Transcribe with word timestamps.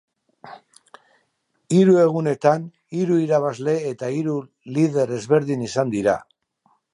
Hiru 1.75 1.97
egunetan 2.03 2.65
hiru 3.01 3.19
irabazle 3.25 3.77
eta 3.91 4.11
hiru 4.17 4.39
lider 4.79 5.15
ezberdin 5.19 5.67
izan 5.69 5.93
dira. 5.99 6.17